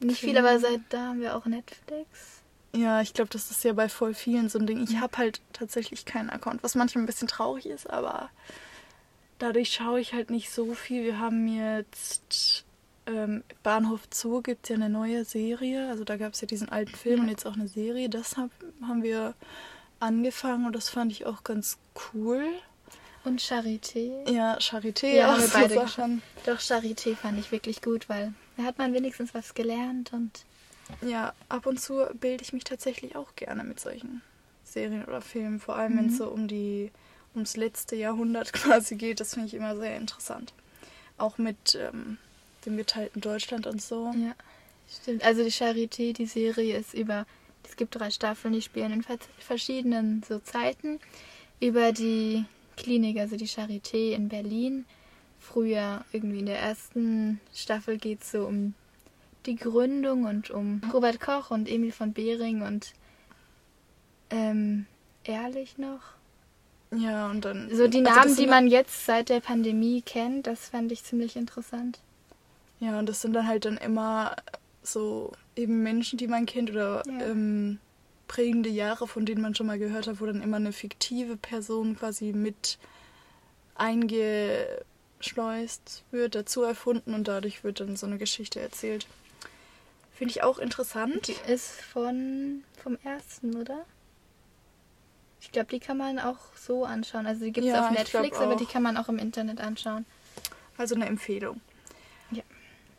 nicht 0.00 0.20
viel, 0.20 0.36
aber 0.36 0.58
seit 0.58 0.80
da 0.88 1.08
haben 1.08 1.20
wir 1.20 1.36
auch 1.36 1.46
Netflix. 1.46 2.42
Ja, 2.74 3.00
ich 3.00 3.14
glaube, 3.14 3.30
das 3.30 3.50
ist 3.50 3.64
ja 3.64 3.72
bei 3.72 3.88
voll 3.88 4.12
vielen 4.12 4.48
so 4.48 4.58
ein 4.58 4.66
Ding. 4.66 4.82
Ich 4.82 4.98
habe 4.98 5.16
halt 5.16 5.40
tatsächlich 5.52 6.04
keinen 6.04 6.28
Account, 6.28 6.62
was 6.62 6.74
manchmal 6.74 7.04
ein 7.04 7.06
bisschen 7.06 7.28
traurig 7.28 7.66
ist, 7.66 7.88
aber 7.88 8.28
dadurch 9.38 9.72
schaue 9.72 10.00
ich 10.00 10.12
halt 10.12 10.30
nicht 10.30 10.50
so 10.50 10.74
viel. 10.74 11.04
Wir 11.04 11.18
haben 11.18 11.48
jetzt 11.48 12.65
ähm, 13.06 13.42
Bahnhof 13.62 14.00
Zoo 14.12 14.42
gibt 14.42 14.64
es 14.64 14.70
ja 14.70 14.74
eine 14.76 14.88
neue 14.88 15.24
Serie. 15.24 15.88
Also 15.88 16.04
da 16.04 16.16
gab 16.16 16.32
es 16.34 16.40
ja 16.40 16.46
diesen 16.46 16.68
alten 16.68 16.94
Film 16.94 17.20
und 17.22 17.28
jetzt 17.28 17.46
auch 17.46 17.54
eine 17.54 17.68
Serie. 17.68 18.08
Das 18.08 18.36
hab, 18.36 18.50
haben 18.82 19.02
wir 19.02 19.34
angefangen 20.00 20.66
und 20.66 20.74
das 20.74 20.88
fand 20.88 21.12
ich 21.12 21.26
auch 21.26 21.44
ganz 21.44 21.78
cool. 22.14 22.44
Und 23.24 23.40
Charité. 23.40 24.30
Ja, 24.30 24.56
Charité, 24.58 25.08
Ja, 25.08 25.28
auch 25.28 25.32
haben 25.32 25.40
wir 25.40 25.46
so 25.48 25.58
beide 25.58 25.74
Sachen. 25.74 26.22
Doch, 26.44 26.58
Charité 26.60 27.16
fand 27.16 27.38
ich 27.38 27.50
wirklich 27.50 27.82
gut, 27.82 28.08
weil 28.08 28.32
da 28.56 28.62
hat 28.64 28.78
man 28.78 28.92
wenigstens 28.94 29.34
was 29.34 29.54
gelernt 29.54 30.12
und 30.12 30.44
Ja, 31.02 31.32
ab 31.48 31.66
und 31.66 31.80
zu 31.80 32.06
bilde 32.20 32.42
ich 32.44 32.52
mich 32.52 32.62
tatsächlich 32.64 33.16
auch 33.16 33.34
gerne 33.34 33.64
mit 33.64 33.80
solchen 33.80 34.22
Serien 34.62 35.04
oder 35.04 35.20
Filmen, 35.20 35.58
vor 35.58 35.74
allem 35.76 35.96
wenn 35.98 36.06
es 36.06 36.12
Mhm. 36.12 36.16
so 36.18 36.28
um 36.28 36.46
die 36.48 36.92
ums 37.34 37.56
letzte 37.56 37.96
Jahrhundert 37.96 38.52
quasi 38.52 38.94
geht. 38.96 39.18
Das 39.20 39.34
finde 39.34 39.48
ich 39.48 39.54
immer 39.54 39.76
sehr 39.76 39.96
interessant. 39.96 40.52
Auch 41.18 41.38
mit 41.38 41.74
ähm, 41.74 42.18
dem 42.66 42.76
geteilten 42.76 43.20
Deutschland 43.20 43.66
und 43.66 43.80
so. 43.80 44.12
ja, 44.16 44.34
stimmt. 44.90 45.24
Also 45.24 45.42
die 45.44 45.52
Charité, 45.52 46.12
die 46.12 46.26
Serie 46.26 46.76
ist 46.76 46.94
über, 46.94 47.26
es 47.68 47.76
gibt 47.76 47.94
drei 47.94 48.10
Staffeln, 48.10 48.52
die 48.54 48.62
spielen 48.62 48.92
in 48.92 49.02
ver- 49.02 49.18
verschiedenen 49.38 50.22
so 50.28 50.38
Zeiten 50.38 51.00
über 51.60 51.92
die 51.92 52.44
Klinik, 52.76 53.18
also 53.18 53.36
die 53.36 53.48
Charité 53.48 54.12
in 54.12 54.28
Berlin. 54.28 54.84
Früher 55.38 56.04
irgendwie 56.12 56.40
in 56.40 56.46
der 56.46 56.58
ersten 56.58 57.40
Staffel 57.54 57.98
geht 57.98 58.22
es 58.22 58.32
so 58.32 58.46
um 58.46 58.74
die 59.46 59.54
Gründung 59.56 60.24
und 60.24 60.50
um 60.50 60.82
Robert 60.92 61.20
Koch 61.20 61.50
und 61.50 61.68
Emil 61.68 61.92
von 61.92 62.12
Behring 62.12 62.62
und 62.62 62.92
ähm, 64.30 64.86
Ehrlich 65.24 65.76
noch. 65.78 66.00
Ja, 66.92 67.28
und 67.30 67.44
dann. 67.44 67.68
So 67.74 67.88
die 67.88 67.98
also 67.98 68.10
Namen, 68.10 68.28
sind 68.34 68.38
die 68.38 68.46
man 68.46 68.68
jetzt 68.68 69.06
seit 69.06 69.28
der 69.28 69.40
Pandemie 69.40 70.02
kennt, 70.02 70.46
das 70.46 70.68
fand 70.68 70.92
ich 70.92 71.02
ziemlich 71.02 71.36
interessant. 71.36 71.98
Ja, 72.80 72.98
und 72.98 73.08
das 73.08 73.20
sind 73.22 73.32
dann 73.32 73.46
halt 73.46 73.64
dann 73.64 73.78
immer 73.78 74.36
so 74.82 75.32
eben 75.56 75.82
Menschen, 75.82 76.18
die 76.18 76.28
man 76.28 76.46
kennt 76.46 76.70
oder 76.70 77.02
Ja. 77.06 77.26
ähm, 77.26 77.78
prägende 78.28 78.68
Jahre, 78.68 79.06
von 79.06 79.24
denen 79.24 79.40
man 79.42 79.54
schon 79.54 79.66
mal 79.66 79.78
gehört 79.78 80.06
hat, 80.06 80.20
wo 80.20 80.26
dann 80.26 80.42
immer 80.42 80.56
eine 80.58 80.72
fiktive 80.72 81.36
Person 81.36 81.96
quasi 81.96 82.32
mit 82.32 82.78
eingeschleust 83.74 86.04
wird, 86.10 86.34
dazu 86.34 86.62
erfunden 86.62 87.14
und 87.14 87.28
dadurch 87.28 87.64
wird 87.64 87.80
dann 87.80 87.96
so 87.96 88.06
eine 88.06 88.18
Geschichte 88.18 88.60
erzählt. 88.60 89.06
Finde 90.12 90.32
ich 90.32 90.42
auch 90.42 90.58
interessant. 90.58 91.28
Die 91.28 91.36
ist 91.52 91.80
von 91.82 92.62
vom 92.82 92.98
ersten, 93.04 93.56
oder? 93.56 93.84
Ich 95.40 95.52
glaube, 95.52 95.68
die 95.70 95.80
kann 95.80 95.98
man 95.98 96.18
auch 96.18 96.38
so 96.56 96.84
anschauen. 96.84 97.26
Also 97.26 97.44
die 97.44 97.52
gibt 97.52 97.66
es 97.66 97.72
Ja, 97.72 97.84
auf 97.86 97.90
Netflix, 97.90 98.38
aber 98.38 98.56
die 98.56 98.66
kann 98.66 98.82
man 98.82 98.96
auch 98.96 99.08
im 99.08 99.18
Internet 99.18 99.60
anschauen. 99.60 100.04
Also 100.78 100.94
eine 100.94 101.06
Empfehlung. 101.06 101.60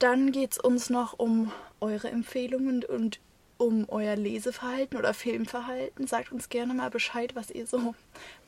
Ja. 0.01 0.09
Dann 0.09 0.31
geht 0.31 0.53
es 0.53 0.59
uns 0.59 0.89
noch 0.89 1.17
um 1.17 1.51
eure 1.79 2.09
Empfehlungen 2.09 2.83
und 2.83 3.19
um 3.57 3.85
euer 3.89 4.15
Leseverhalten 4.15 4.97
oder 4.97 5.13
Filmverhalten. 5.13 6.07
Sagt 6.07 6.31
uns 6.31 6.49
gerne 6.49 6.73
mal 6.73 6.89
Bescheid, 6.89 7.35
was 7.35 7.49
ihr 7.49 7.65
so 7.65 7.95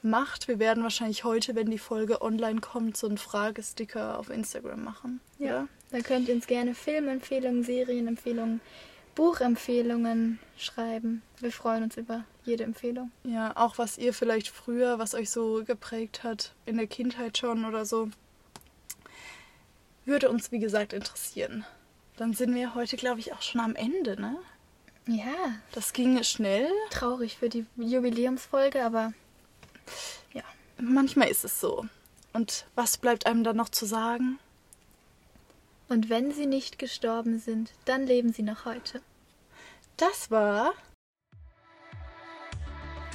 macht. 0.02 0.48
Wir 0.48 0.60
werden 0.60 0.84
wahrscheinlich 0.84 1.24
heute, 1.24 1.56
wenn 1.56 1.72
die 1.72 1.80
Folge 1.80 2.22
online 2.22 2.62
kommt, 2.62 2.96
so 2.96 3.08
einen 3.08 3.18
Fragesticker 3.18 4.20
auf 4.20 4.30
Instagram 4.30 4.84
machen. 4.84 5.20
Ja. 5.40 5.68
Da 5.92 6.02
könnt 6.02 6.30
ihr 6.30 6.36
uns 6.36 6.46
gerne 6.46 6.76
Filmempfehlungen, 6.76 7.64
Serienempfehlungen, 7.64 8.62
Buchempfehlungen 9.16 10.40
schreiben. 10.56 11.24
Wir 11.40 11.52
freuen 11.52 11.84
uns 11.84 11.98
über 11.98 12.26
jede 12.46 12.64
Empfehlung. 12.64 13.12
Ja, 13.24 13.52
auch 13.56 13.78
was 13.78 13.98
ihr 13.98 14.14
vielleicht 14.14 14.50
früher, 14.50 15.00
was 15.00 15.16
euch 15.16 15.32
so 15.32 15.64
geprägt 15.66 16.24
hat, 16.24 16.54
in 16.66 16.78
der 16.78 16.88
Kindheit 16.88 17.38
schon 17.38 17.66
oder 17.66 17.86
so. 17.86 18.10
Würde 20.10 20.30
uns, 20.32 20.52
wie 20.52 20.58
gesagt, 20.58 20.92
interessieren. 20.94 21.66
Dann 22.18 22.34
sind 22.34 22.56
wir 22.56 22.74
heute, 22.74 22.98
glaube 22.98 23.20
ich, 23.20 23.32
auch 23.32 23.44
schon 23.44 23.62
am 23.62 23.76
Ende, 23.76 24.20
ne? 24.20 24.38
Ja, 25.08 25.54
Das 25.72 25.94
ging 25.94 26.22
schnell. 26.24 26.68
traurig 26.90 27.38
für 27.38 27.48
die 27.48 27.68
Jubiläumsfolge, 27.78 28.84
aber 28.84 29.14
ja. 30.34 30.42
Manchmal 30.80 31.28
ist 31.28 31.46
es 31.46 31.60
so. 31.60 31.86
Und 32.34 32.66
was 32.74 32.98
bleibt 32.98 33.28
einem 33.28 33.44
dann 33.44 33.56
noch 33.58 33.70
zu 33.70 33.86
sagen? 33.86 34.40
Und 35.90 36.10
wenn 36.10 36.32
sie 36.32 36.48
nicht 36.48 36.80
gestorben 36.80 37.38
sind, 37.40 37.72
dann 37.86 38.08
leben 38.08 38.34
sie 38.34 38.44
noch 38.44 38.66
heute. 38.66 39.02
Das 39.98 40.32
war 40.32 40.74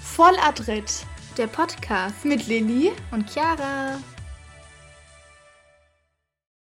Volladrett 0.00 1.04
Der 1.36 1.48
Podcast 1.48 2.24
mit 2.24 2.46
Lilly. 2.46 2.92
und 3.10 3.28
Chiara. 3.30 3.98